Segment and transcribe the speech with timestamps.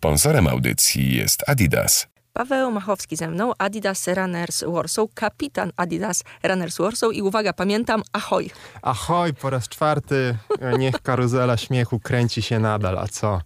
[0.00, 2.06] Sponsorem audycji jest Adidas.
[2.32, 8.50] Paweł Machowski ze mną, Adidas Runners Warsaw, kapitan Adidas Runners Warsaw i uwaga, pamiętam, ahoj.
[8.82, 10.36] Ahoj, po raz czwarty,
[10.78, 13.40] niech karuzela śmiechu kręci się nadal, a co?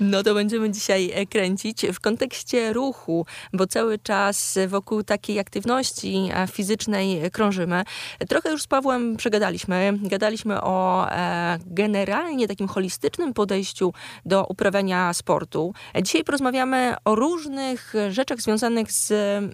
[0.00, 6.28] No to będziemy dzisiaj e, kręcić w kontekście ruchu, bo cały czas wokół takiej aktywności
[6.52, 7.82] fizycznej krążymy.
[8.28, 9.98] Trochę już z Pawłem przegadaliśmy.
[10.02, 13.92] Gadaliśmy o e, generalnie takim holistycznym podejściu
[14.24, 15.74] do uprawiania sportu.
[16.02, 19.12] Dzisiaj porozmawiamy o różnych rzeczach związanych z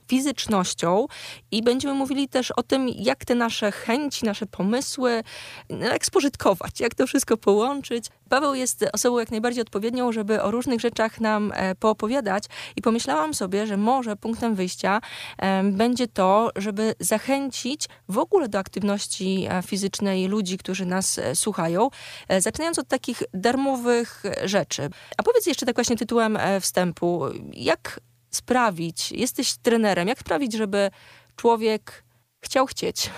[0.08, 1.06] fizycznością
[1.50, 5.22] i będziemy mówili też o tym, jak te nasze chęci, nasze pomysły,
[5.70, 8.06] no, jak spożytkować, jak to wszystko połączyć.
[8.28, 12.44] Paweł jest osobą jak najbardziej odpowiednią, żeby o różnych rzeczach nam e, poopowiadać
[12.76, 15.00] i pomyślałam sobie, że może punktem wyjścia
[15.64, 21.88] będzie to, żeby zachęcić w ogóle do aktywności e, fizycznej ludzi, którzy nas e, słuchają,
[22.38, 24.90] zaczynając od takich darmowych rzeczy.
[25.16, 30.90] A powiedz jeszcze tak właśnie tytułem wstępu, jak sprawić, jesteś trenerem, jak sprawić, żeby
[31.36, 32.04] człowiek
[32.40, 33.10] chciał chcieć?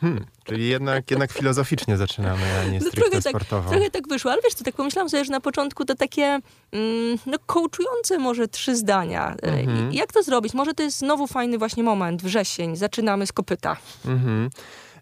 [0.00, 3.70] Hmm, czyli jednak, jednak filozoficznie zaczynamy, a nie no stricte trochę tak, sportowo.
[3.70, 6.24] Trochę tak wyszło, ale wiesz co, tak pomyślałam sobie, że na początku to takie
[6.72, 9.36] mm, no coachujące może trzy zdania.
[9.42, 9.92] Mhm.
[9.92, 10.54] Jak to zrobić?
[10.54, 13.76] Może to jest znowu fajny właśnie moment, wrzesień, zaczynamy z kopyta.
[14.06, 14.50] Mhm.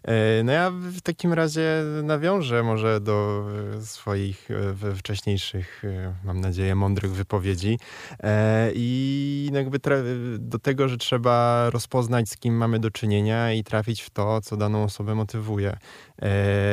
[0.03, 5.83] E, no ja w takim razie nawiążę może do e, swoich e, wcześniejszych,
[6.23, 7.79] mam nadzieję, mądrych wypowiedzi
[8.73, 9.79] i jakby
[10.39, 14.57] do tego, że trzeba rozpoznać, z kim mamy do czynienia i trafić w to, co
[14.57, 15.77] daną osobę motywuje.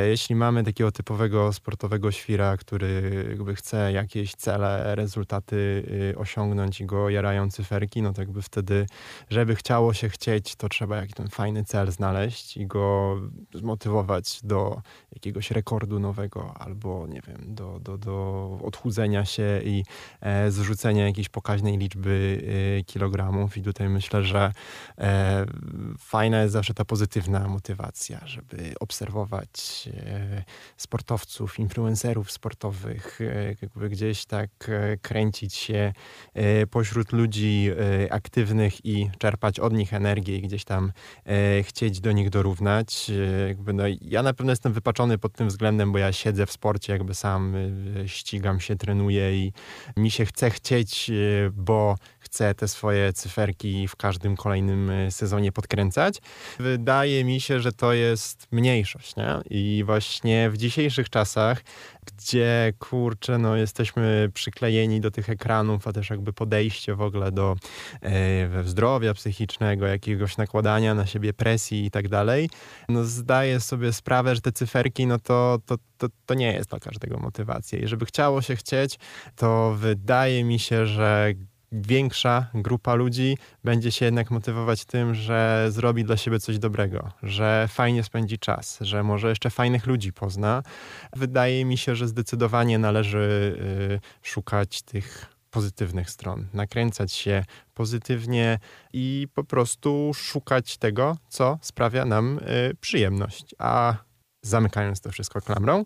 [0.08, 5.84] Jeśli mamy takiego typowego sportowego świra, który jakby chce jakieś cele, rezultaty
[6.16, 8.86] osiągnąć i go jarają cyferki, no to jakby wtedy,
[9.30, 13.13] żeby chciało się chcieć, to trzeba jakiś ten fajny cel znaleźć i go
[13.54, 19.84] zmotywować do jakiegoś rekordu nowego albo, nie wiem, do, do, do odchudzenia się i
[20.20, 22.42] e, zrzucenia jakiejś pokaźnej liczby
[22.78, 23.56] e, kilogramów.
[23.56, 24.52] I tutaj myślę, że
[24.98, 25.46] e,
[25.98, 30.44] fajna jest zawsze ta pozytywna motywacja, żeby obserwować e,
[30.76, 35.92] sportowców, influencerów sportowych, e, jakby gdzieś tak e, kręcić się
[36.70, 37.70] pośród ludzi
[38.10, 40.92] aktywnych i czerpać od nich energię i gdzieś tam
[41.62, 43.03] chcieć do nich dorównać
[43.48, 46.92] jakby no, ja na pewno jestem wypaczony pod tym względem, bo ja siedzę w sporcie,
[46.92, 49.52] jakby sam y, ścigam się, trenuję i
[49.96, 51.96] mi się chce chcieć, y, bo
[52.34, 56.18] chcę te swoje cyferki w każdym kolejnym y, sezonie podkręcać.
[56.58, 59.40] Wydaje mi się, że to jest mniejszość, nie?
[59.50, 61.62] I właśnie w dzisiejszych czasach,
[62.06, 67.56] gdzie kurczę, no jesteśmy przyklejeni do tych ekranów, a też jakby podejście w ogóle do
[68.02, 72.50] e, zdrowia psychicznego, jakiegoś nakładania na siebie presji i tak dalej,
[72.88, 76.80] no zdaję sobie sprawę, że te cyferki, no to, to, to, to nie jest dla
[76.80, 77.78] każdego motywacja.
[77.78, 78.98] I żeby chciało się chcieć,
[79.36, 81.34] to wydaje mi się, że
[81.74, 87.68] większa grupa ludzi będzie się jednak motywować tym, że zrobi dla siebie coś dobrego, że
[87.70, 90.62] fajnie spędzi czas, że może jeszcze fajnych ludzi pozna.
[91.16, 93.56] Wydaje mi się, że zdecydowanie należy
[94.24, 98.58] y, szukać tych pozytywnych stron, nakręcać się pozytywnie
[98.92, 103.54] i po prostu szukać tego, co sprawia nam y, przyjemność.
[103.58, 103.94] A
[104.42, 105.84] zamykając to wszystko klamrą,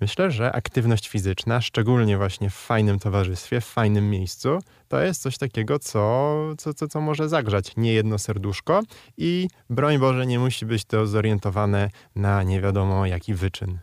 [0.00, 5.38] myślę, że aktywność fizyczna, szczególnie właśnie w fajnym towarzystwie, w fajnym miejscu, to jest coś
[5.38, 8.82] takiego, co, co, co, co może zagrzać niejedno serduszko
[9.16, 13.78] i broń Boże nie musi być to zorientowane na nie wiadomo jaki wyczyn.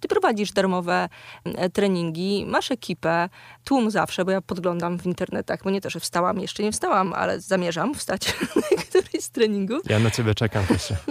[0.00, 1.08] Ty prowadzisz darmowe
[1.44, 3.28] e, treningi, masz ekipę,
[3.64, 7.12] tłum zawsze, bo ja podglądam w internetach, bo nie to, że wstałam, jeszcze nie wstałam,
[7.12, 9.80] ale zamierzam wstać na któryś z treningów.
[9.88, 10.96] Ja na ciebie czekam, proszę.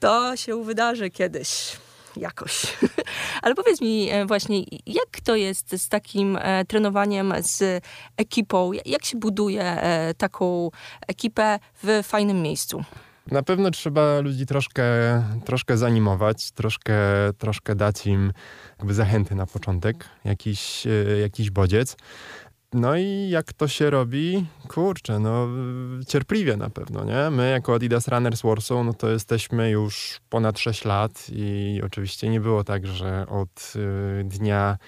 [0.00, 1.76] To się wydarzy kiedyś
[2.16, 2.76] jakoś.
[3.42, 7.84] Ale powiedz mi e, właśnie, jak to jest z takim e, trenowaniem z
[8.16, 8.70] ekipą?
[8.86, 10.70] Jak się buduje e, taką
[11.08, 12.84] ekipę w fajnym miejscu?
[13.30, 14.84] Na pewno trzeba ludzi troszkę,
[15.44, 16.94] troszkę zanimować, troszkę,
[17.38, 18.32] troszkę dać im
[18.78, 20.86] jakby zachęty na początek, jakiś,
[21.20, 21.96] jakiś bodziec.
[22.72, 24.46] No i jak to się robi?
[24.68, 25.48] Kurczę, no
[26.08, 27.30] cierpliwie na pewno, nie?
[27.30, 32.40] My jako Adidas Runners Warsaw, no to jesteśmy już ponad 6 lat i oczywiście nie
[32.40, 33.72] było tak, że od
[34.20, 34.78] y, dnia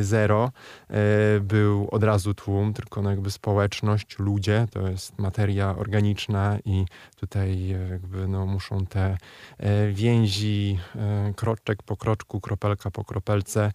[0.00, 0.52] zero.
[0.90, 6.84] E, był od razu tłum, tylko no jakby społeczność, ludzie, to jest materia organiczna i
[7.16, 9.16] tutaj e, jakby no muszą te
[9.92, 10.78] więzi
[11.36, 13.72] kroczek po kroczku, kropelka po kropelce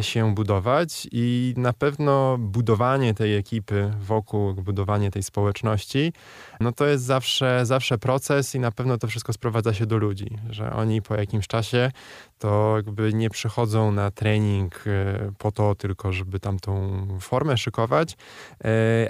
[0.00, 6.12] się budować i na pewno budowanie tej ekipy wokół, budowanie tej społeczności,
[6.60, 10.38] no to jest zawsze, zawsze proces i na pewno to wszystko sprowadza się do ludzi,
[10.50, 11.90] że oni po jakimś czasie
[12.38, 14.84] to jakby nie przychodzą na trening
[15.38, 18.16] po to tylko, żeby tam tą formę szykować,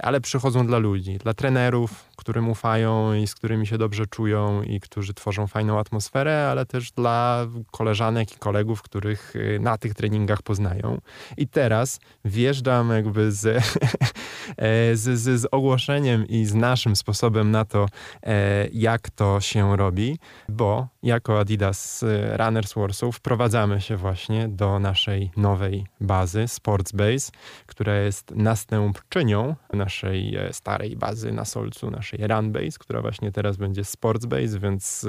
[0.01, 4.79] ale przychodzą dla ludzi, dla trenerów, którym ufają i z którymi się dobrze czują i
[4.79, 10.97] którzy tworzą fajną atmosferę, ale też dla koleżanek i kolegów, których na tych treningach poznają.
[11.37, 13.63] I teraz wjeżdżam jakby z,
[14.93, 17.85] z, z, z ogłoszeniem i z naszym sposobem na to,
[18.73, 20.19] jak to się robi,
[20.49, 22.05] bo jako Adidas
[22.37, 27.31] Runners Warsaw wprowadzamy się właśnie do naszej nowej bazy Sportsbase,
[27.65, 33.83] która jest następczynią naszej e, starej bazy na Solcu, naszej Runbase, która właśnie teraz będzie
[33.83, 35.05] Sportsbase, więc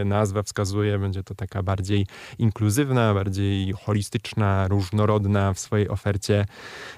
[0.00, 2.06] e, nazwa wskazuje, będzie to taka bardziej
[2.38, 6.46] inkluzywna, bardziej holistyczna, różnorodna w swojej ofercie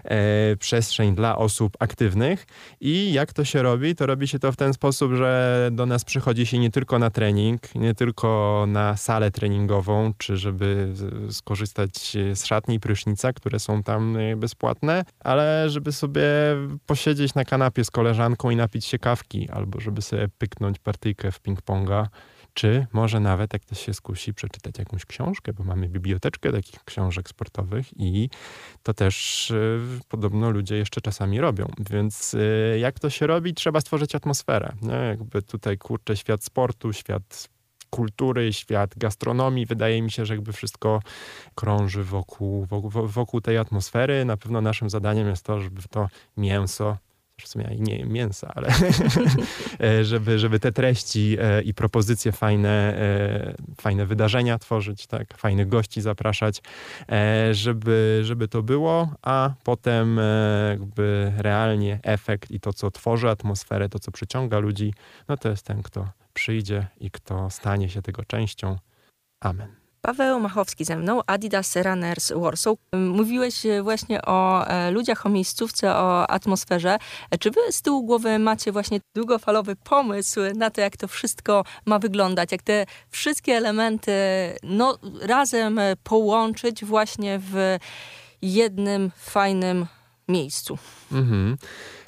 [0.04, 2.46] e, przestrzeń dla osób aktywnych.
[2.80, 3.94] I jak to się robi?
[3.94, 7.10] To robi się to w ten sposób, że do nas przychodzi się nie tylko na
[7.10, 10.92] trening, nie tylko na salę treningową, czy żeby
[11.30, 16.22] skorzystać z szatni i prysznica, które są tam e, bezpłatne, ale żeby sobie
[16.86, 21.42] posiedzieć na kanapie z koleżanką i napić się kawki, albo żeby sobie pyknąć partyjkę w
[21.42, 22.06] ping-ponga,
[22.54, 27.28] czy może nawet, jak ktoś się skusi, przeczytać jakąś książkę, bo mamy biblioteczkę takich książek
[27.28, 28.30] sportowych i
[28.82, 31.70] to też y, podobno ludzie jeszcze czasami robią.
[31.90, 33.54] Więc y, jak to się robi?
[33.54, 34.72] Trzeba stworzyć atmosferę.
[34.82, 34.94] Nie?
[34.94, 37.48] Jakby tutaj kurczę świat sportu, świat
[37.96, 39.66] kultury, świat gastronomii.
[39.66, 41.02] Wydaje mi się, że jakby wszystko
[41.54, 44.24] krąży wokół, wokół, wokół tej atmosfery.
[44.24, 46.96] Na pewno naszym zadaniem jest to, żeby to mięso
[47.42, 48.68] w sumie ja nie jem mięsa, ale
[49.80, 55.68] e, żeby, żeby te treści e, i propozycje fajne, e, fajne wydarzenia tworzyć, tak, fajnych
[55.68, 56.62] gości zapraszać,
[57.52, 60.20] żeby, żeby to było, a potem
[60.70, 64.94] jakby realnie efekt i to, co tworzy atmosferę, to, co przyciąga ludzi,
[65.28, 68.76] no to jest ten, kto przyjdzie i kto stanie się tego częścią.
[69.40, 69.84] Amen.
[70.04, 72.76] Paweł Machowski ze mną, Adidas Runners Warsaw.
[72.92, 76.96] Mówiłeś e, właśnie o e, ludziach, o miejscówce, o atmosferze.
[77.30, 81.64] E, czy wy z tyłu głowy macie właśnie długofalowy pomysł na to, jak to wszystko
[81.86, 82.52] ma wyglądać?
[82.52, 84.12] Jak te wszystkie elementy
[84.62, 87.78] no, razem połączyć właśnie w
[88.42, 89.86] jednym fajnym
[90.28, 90.78] miejscu?
[91.12, 91.56] Mhm.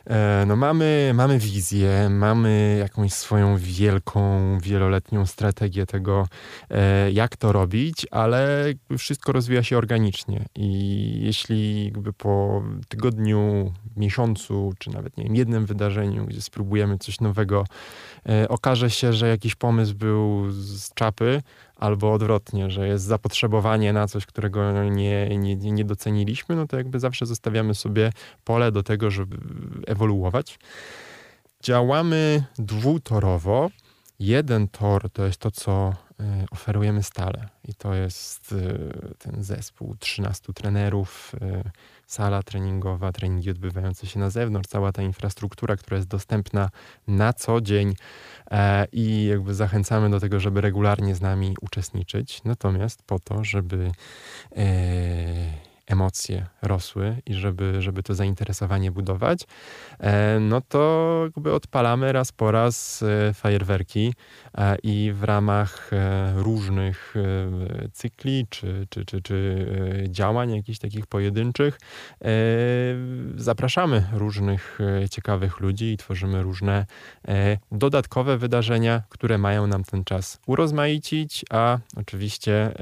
[0.06, 6.28] E, no mamy, mamy wizję, mamy jakąś swoją wielką, wieloletnią strategię tego,
[6.70, 10.44] e, jak to robić, ale wszystko rozwija się organicznie.
[10.54, 17.64] I jeśli po tygodniu, miesiącu, czy nawet nie wiem, jednym wydarzeniu, gdzie spróbujemy coś nowego,
[18.28, 21.42] e, okaże się, że jakiś pomysł był z czapy,
[21.76, 27.00] albo odwrotnie, że jest zapotrzebowanie na coś, którego nie, nie, nie doceniliśmy, no to jakby
[27.00, 28.12] zawsze zostawiamy sobie
[28.44, 29.36] pole do tego, żeby
[29.86, 30.58] ewoluować.
[31.62, 33.70] Działamy dwutorowo.
[34.18, 39.96] Jeden tor to jest to, co e, oferujemy stale i to jest e, ten zespół
[39.98, 41.70] 13 trenerów, e,
[42.06, 46.70] sala treningowa, treningi odbywające się na zewnątrz, cała ta infrastruktura, która jest dostępna
[47.06, 47.94] na co dzień
[48.50, 52.44] e, i jakby zachęcamy do tego, żeby regularnie z nami uczestniczyć.
[52.44, 53.92] Natomiast po to, żeby
[55.86, 59.46] emocje rosły i żeby, żeby to zainteresowanie budować,
[60.00, 64.14] e, no to jakby odpalamy raz po raz e, fajerwerki
[64.58, 65.90] e, i w ramach
[66.34, 67.14] różnych
[67.92, 69.66] cykli czy, czy, czy, czy
[70.08, 71.78] działań jakichś takich pojedynczych
[73.36, 74.78] zapraszamy różnych
[75.10, 76.86] ciekawych ludzi i tworzymy różne
[77.72, 82.72] dodatkowe wydarzenia, które mają nam ten czas urozmaicić, a oczywiście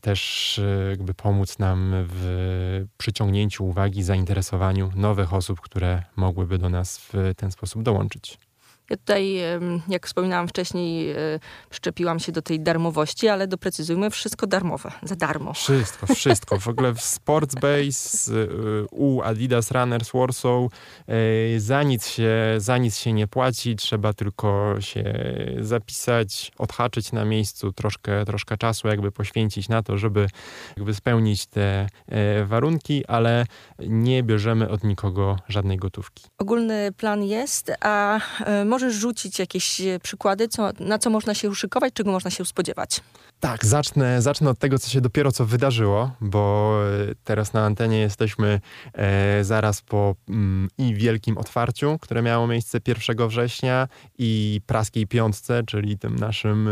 [0.00, 6.98] też e, jakby pomóc nam w przyciągnięciu uwagi, zainteresowaniu nowych osób, które mogłyby do nas
[6.98, 8.38] w ten sposób dołączyć.
[8.90, 9.36] Ja tutaj,
[9.88, 11.16] jak wspominałam wcześniej, e,
[11.70, 15.52] przyczepiłam się do tej darmowości, ale doprecyzujmy, wszystko darmowe, za darmo.
[15.52, 16.58] Wszystko, wszystko.
[16.58, 18.36] W ogóle w Sportsbase e,
[18.90, 20.62] u Adidas Runners Warsaw
[21.06, 25.14] e, za nic, się, za nic się nie płaci, trzeba tylko się
[25.60, 30.26] zapisać, odhaczyć na miejscu, troszkę, troszkę czasu jakby poświęcić na to, żeby
[30.76, 31.86] jakby spełnić te
[32.44, 33.46] warunki, ale
[33.78, 36.24] nie bierzemy od nikogo żadnej gotówki.
[36.38, 38.20] Ogólny plan jest, a
[38.64, 42.44] może możesz rzucić jakieś e, przykłady, co, na co można się uszykować, czego można się
[42.44, 43.00] spodziewać?
[43.40, 46.74] Tak, zacznę, zacznę od tego, co się dopiero co wydarzyło, bo
[47.10, 48.60] e, teraz na antenie jesteśmy
[48.94, 55.62] e, zaraz po mm, i wielkim otwarciu, które miało miejsce 1 września i praskiej piątce,
[55.66, 56.70] czyli tym naszym e,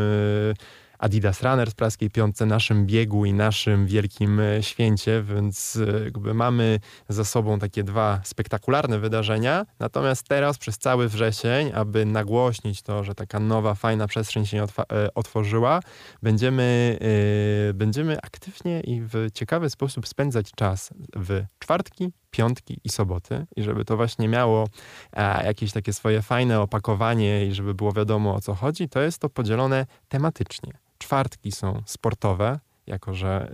[0.98, 6.80] Adidas Runners Praskiej Piątce, naszym biegu i naszym wielkim e, święcie, więc e, jakby mamy
[7.08, 9.66] za sobą takie dwa spektakularne wydarzenia.
[9.78, 14.66] Natomiast teraz przez cały wrzesień, aby nagłośnić to, że taka nowa, fajna przestrzeń się
[15.14, 15.80] otworzyła,
[16.22, 16.98] będziemy,
[17.74, 23.84] będziemy aktywnie i w ciekawy sposób spędzać czas w czwartki, piątki i soboty i żeby
[23.84, 24.68] to właśnie miało
[25.12, 29.18] e, jakieś takie swoje fajne opakowanie i żeby było wiadomo o co chodzi, to jest
[29.18, 30.72] to podzielone tematycznie.
[30.98, 33.50] Czwartki są sportowe, jako że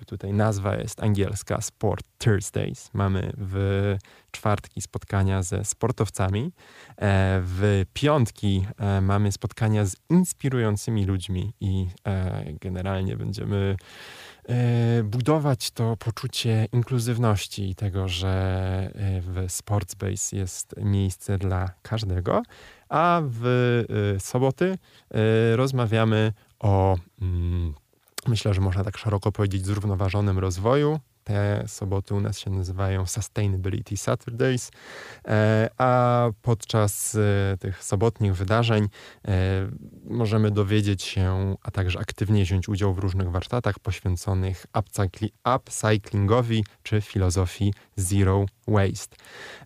[0.00, 2.90] y, tutaj nazwa jest angielska Sport Thursdays.
[2.94, 3.96] Mamy w
[4.30, 6.52] czwartki spotkania ze sportowcami.
[6.96, 11.86] E, w piątki e, mamy spotkania z inspirującymi ludźmi i
[12.60, 13.76] generalnie będziemy
[15.04, 18.28] budować to poczucie inkluzywności i tego, że
[18.94, 22.42] e, w Sportsbase jest miejsce dla każdego,
[22.88, 23.46] a w
[24.16, 24.78] e, soboty
[25.54, 27.74] rozmawiamy o, mm,
[28.28, 33.96] myślę, że można tak szeroko powiedzieć, zrównoważonym rozwoju, te soboty u nas się nazywają Sustainability
[33.96, 34.70] Saturdays,
[35.28, 38.88] e, a podczas e, tych sobotnich wydarzeń
[39.28, 39.68] e,
[40.04, 44.66] możemy dowiedzieć się, a także aktywnie wziąć udział w różnych warsztatach poświęconych
[45.56, 49.16] upcyclingowi czy filozofii Zero Waste.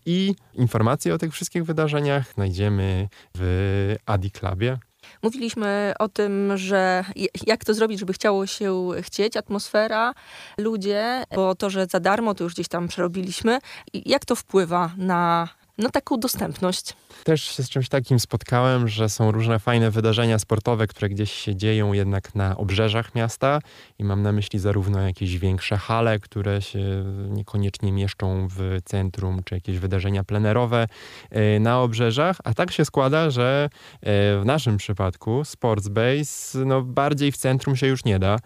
[0.06, 4.78] I informacje o tych wszystkich wydarzeniach znajdziemy w Adi Clubie,
[5.23, 7.04] Mówiliśmy o tym, że
[7.46, 10.14] jak to zrobić, żeby chciało się chcieć, atmosfera,
[10.58, 13.58] ludzie, bo to, że za darmo, to już gdzieś tam przerobiliśmy.
[13.94, 16.92] Jak to wpływa na no, taką dostępność.
[17.25, 21.56] Też się z czymś takim spotkałem, że są różne fajne wydarzenia sportowe, które gdzieś się
[21.56, 23.59] dzieją jednak na obrzeżach miasta
[23.99, 29.54] i mam na myśli zarówno jakieś większe hale, które się niekoniecznie mieszczą w centrum, czy
[29.54, 30.87] jakieś wydarzenia plenerowe
[31.30, 33.68] e, na obrzeżach, a tak się składa, że
[34.00, 34.09] e,
[34.40, 38.38] w naszym przypadku Sports Base no, bardziej w centrum się już nie da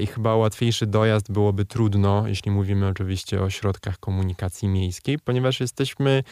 [0.00, 6.22] i chyba łatwiejszy dojazd byłoby trudno, jeśli mówimy oczywiście o środkach komunikacji miejskiej, ponieważ jesteśmy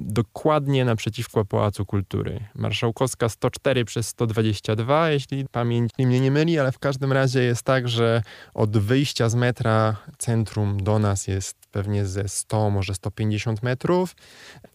[0.00, 2.40] dokładnie naprzeciwko Pałacu Kultury.
[2.54, 7.88] Marszałkowska 104 przez 122, jeśli pamięć mnie nie myli, ale w każdym razie jest tak,
[7.88, 8.22] że
[8.54, 14.16] od wyjścia z metra centrum do nas jest pewnie ze 100, może 150 metrów.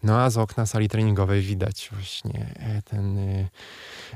[0.03, 3.49] No a z okna sali treningowej widać właśnie e, ten, e,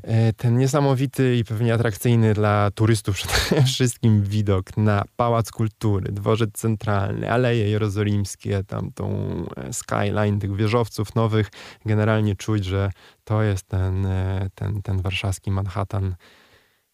[0.04, 6.52] e, ten niesamowity i pewnie atrakcyjny dla turystów przede wszystkim widok na Pałac Kultury, Dworzec
[6.54, 9.08] Centralny, Aleje Jerozolimskie, tam tą
[9.72, 11.50] skyline tych wieżowców nowych.
[11.86, 12.92] Generalnie czuć, że
[13.24, 14.08] to jest ten,
[14.56, 16.16] ten, ten warszawski Manhattan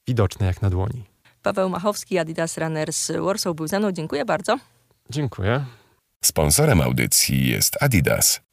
[0.07, 1.03] widoczny jak na dłoni.
[1.41, 3.91] Paweł Machowski, Adidas Runners Warsaw był ze mną.
[3.91, 4.57] Dziękuję bardzo.
[5.09, 5.65] Dziękuję.
[6.25, 8.43] Sponsorem audycji jest Adidas.